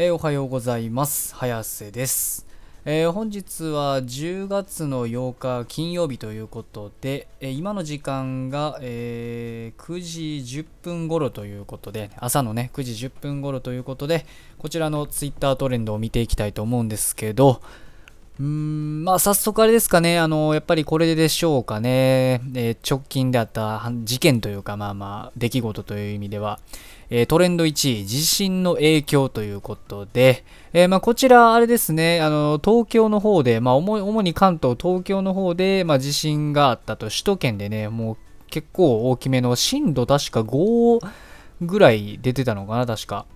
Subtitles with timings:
[0.00, 1.34] えー、おはようございます。
[1.34, 2.46] 早瀬です。
[2.84, 14.24] えー、本日は10月の8日金曜日ということで、えー、今の時間が、え、9時10分頃ということで、朝のね、9時10分頃ということで、
[14.58, 17.60] こちらの Twitter トレンドを見ていきたいと思うんですけど、
[18.40, 26.60] うーん、まあ早速あれですかね、あの、やっぱりこれでしょうかね、え直近であった事件というか、まあまあ、出来事という意味では、
[27.10, 38.16] えトレンド1位、地震の影響ということで、えー、まあ、こちら、あれですね、あの東京の方で、まあ、主に関東、東京の方で、まあ、地震があったと、首都圏でね、もう
[38.50, 41.00] 結構大きめの震度確か5
[41.62, 43.26] ぐらい出てたのかな、確か。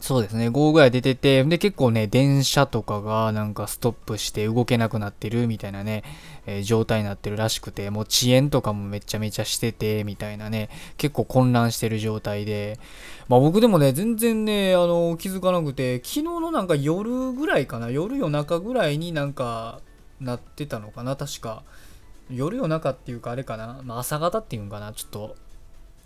[0.00, 6.04] そうですね、5ぐらい出てて、で、結構ね、電車とかがなんかストップして動けなくなってるみたいなね、
[6.46, 12.78] えー、状態になってるらしくて、もう遅延とかもめちゃめちゃしてて、みたいなね、結構混乱してる状態で、
[13.28, 19.80] まあ僕でもね、全然ね、あの、気づかなくて、昨日のなんか夜ぐらいかな、夜夜中ぐらいになんか
[20.20, 21.62] なってたのかな、確か。
[22.30, 25.36] 夜夜中っていうかあれかな、まあ、朝方っていうんかな、ちょっと。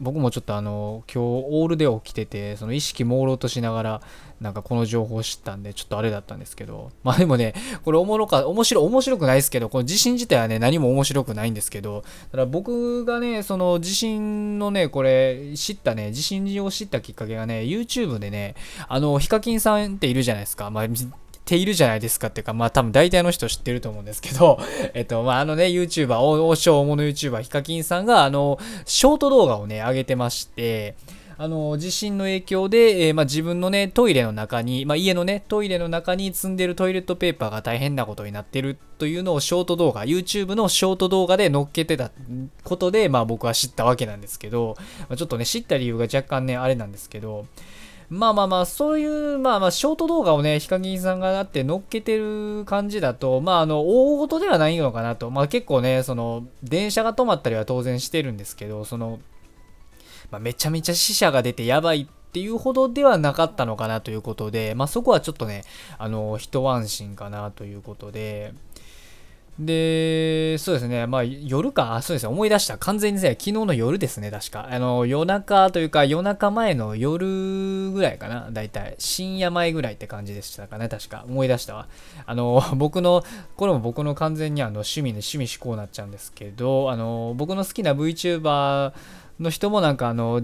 [0.00, 4.02] 僕もちょっとあの今日オールで起きててその意識朦朧としながら
[4.40, 6.90] なんかこの情報を知ったんでちょっとあれだったんですけど。
[7.02, 12.02] まあでもねこれおもろか面白面白くないですけどこの地震自体はね何も面白くないんですけど。
[12.30, 18.54] ただ僕がねその地震のねこれ知ったね地震を知ったきっかけがね YouTube でね
[18.88, 20.70] あのヒカキンさんっているじゃないですか。
[20.70, 20.84] まあ
[21.50, 24.60] ているじゃないですかっていうか、まあ多分大体の人知ってると思うんですけど、
[24.94, 30.94] えっと、まああのね、YouTuber、王将大物 YouTuber、ヒカキンさんが、あの、ショート動画をね、上げてまして、
[31.42, 42.10] あの地震の影響で、えー、まあ、自分のねトイレの中に、まあ、家のねトイレの中に積んでるトイレットペーパーが大変なことになってるというのをショート動画 YouTube のショート動画で載っけてた
[42.62, 44.76] ことで、まあ、僕は知ったわけなんですけど、
[45.08, 47.46] まあ、ちょっとね知った理由が若干ねあれなんですけど
[48.10, 55.30] まあまあまあ、そういう、まあまあ、ショート動画をね、ヒカキンさんがあって乗っけてる感じだと、まあ、あの、大事ではないのかなと。
[55.30, 59.20] まあ結構ね、その、電車が止まったりは当然してるんですけど、その、
[60.32, 65.62] まあ、めちゃめちゃ死者が出てやばいっていうほどではなかったのかなということで、まあそこはちょっとね、
[65.96, 68.54] あの、一安心かなということで、
[69.60, 72.78] で、そうですね、まあ夜か、そうですね、思い出した。
[72.78, 74.68] 完全にね、昨日の夜ですね、確か。
[74.70, 78.94] あの、夜中というか、夜中前の夜ぐらいかな、大体。
[78.98, 81.24] 深夜前ぐらいって感じでしたかね、確か。
[81.28, 81.88] 思い出したわ。
[82.24, 83.22] あの、 僕の、
[83.56, 88.92] これも僕の完全にあの趣味で趣味思考になっちゃうんですけど、あの、僕の好きな VTuber、
[89.40, 90.42] の人もなんかあの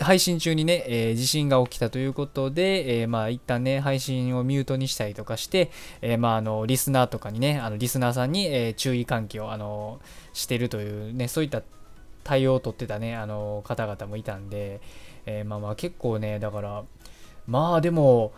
[0.00, 5.70] 配信中にね、えー、地震が起きたということで、えー、まあ一旦ね配信をミュートにしたりとかして、
[6.00, 10.00] えー、まああのリスナーとかにねあのリスナーさんに、え注意喚起をあの
[10.32, 11.62] してるというねそういった
[12.24, 14.80] 対応を取ってたねあの方々もいたんで、
[15.26, 16.84] えまあまあ結構ねだから
[17.46, 18.32] まあでも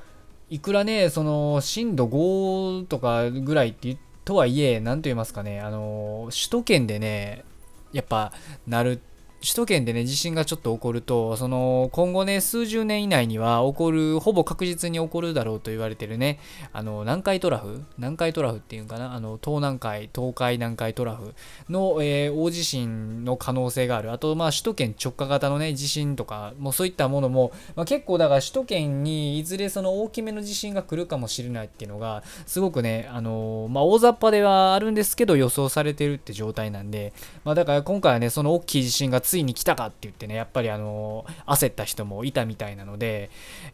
[0.48, 7.44] いくらねその震度5とかぐらいってとはいえ何と言いますかねあの首都圏でね
[7.92, 8.32] やっぱ
[8.66, 9.00] なる
[9.42, 16.38] 首都圏でね、地震がちょっと起こると、その、今後ね、数十年以内には起こる、ほぼ確実に起こるだろうと言われてるね、
[16.74, 19.14] あの、南海トラフ南海トラフっていうかな？
[19.14, 21.34] あの、東南海、東海南海トラフ
[21.70, 24.12] の、えー、大地震の可能性がある。
[24.12, 37.14] あと、まあ、首都圏直下型のね、地震とか、もうそういったものも、まあ、結構だから首都圏にいずれその大きめの地震が来るかもしれないっていうのが、すごくね、あのまあ、大雑把ではあるんですけど、予想されてるって状態なんで、
[37.44, 43.30] まあ、だから今回はね、その大きい地震がついに来たかって言ってね、やっぱりあの焦った人もいたみたいなので、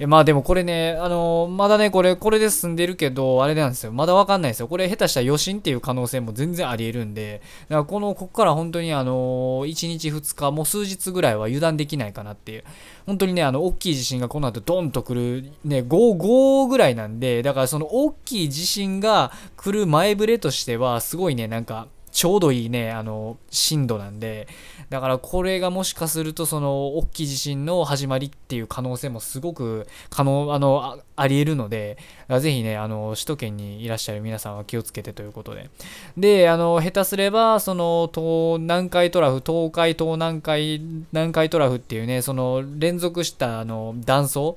[0.07, 3.93] まあでもこれね、あのまだね、これ、これで済んでるけど、あれなんですよ。
[3.93, 4.69] まだわかんないですよ。
[4.69, 7.41] これ下手した余震っていう可能性も全然あり得るんで、
[7.71, 12.65] だからこの、ここから本当にあの1日2日、もう数日ぐらいは油断できないかなっていう。
[13.07, 24.49] 本当にね、あの、大きい地震がこの後ドンと来る、ね、5、5ぐらいなんで、だからその大きい地震が来る前触れとしては、すごいね、なんか、ちょうどいいね、あの、震度なんで、
[24.89, 31.99] だからこれがもしかするとその大きい地震の始まりっていう可能性もすごく可能、あの、あり得るので、
[32.41, 35.69] ぜひね、あの、首都圏にいらっしゃる皆さんは気をつけてということで。
[36.17, 40.81] で、あの、下手すれば、その、東南海トラフ、東海、東南海、
[41.13, 44.57] 南海トラフっていうね、その連続したあの断層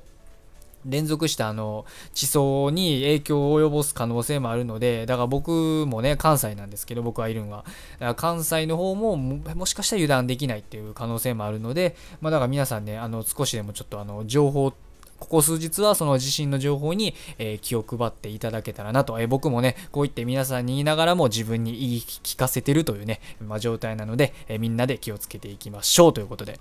[0.86, 14.74] 連続したあの地層に影響を及ぼす可能性もあるのでだから僕もね関西なんですけど僕はいるのは関西の方ももしかしたら油断できないっていう可能性もあるので、まあ、だから皆さんねあの少しでもちょっとあの情報
[15.20, 26.60] ここ数日はその地震の情報に、えー、気を配っていただけたらなと、えー、僕もね、こう言って皆さんに言いながらも自分に言い聞かせてるというね、まあ、状態なので、えー、みんなで気をつけていきましょうということで。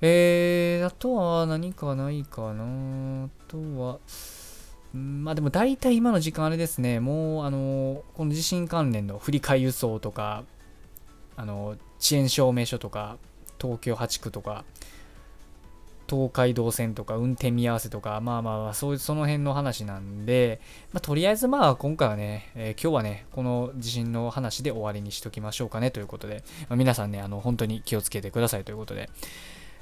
[0.00, 3.98] えー、あとは何かないかなあとは、
[4.92, 10.44] まあでも大体今の時間あれですね、もうあの、この地震関連の振り替え輸送とか、
[11.36, 13.18] あの、遅延証明書とか、
[13.60, 14.64] 東京8区とか、
[16.08, 20.60] 東海道線とか運転見合わせとか、まあまあまあ、そういう、その辺の話なんで、
[20.92, 29.08] まあ、とりあえずまあ今回はね、えー、今日はね、この地震の話で終わりにしときましょうかねということで、まあ、皆さんね、あの、本当に気をつけてくださいということで、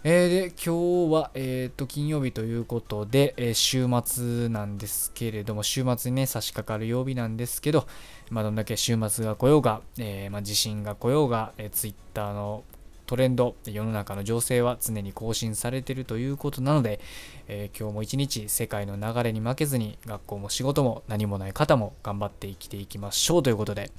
[0.04, 7.86] えー、で、今日は、え、ー、と、金曜日ということで、えー、週末なんですけれども、週末にね、差し掛かる曜日なんですけど、
[8.28, 12.64] まあ、どんだけ週末が来ようが、えまあ、地震が来ようが、えー、Twitter の
[13.06, 16.98] トレンド、世の中の情勢は常に更新されているということなので、
[17.46, 23.92] え今日も一日世界の流れに負けずに、学校も仕事も何もない方も頑張って生きていきましょうということで、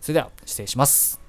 [0.00, 1.27] それでは失礼します。